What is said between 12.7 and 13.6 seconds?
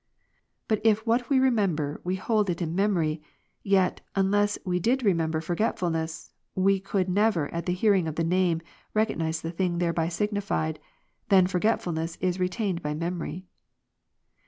by memory.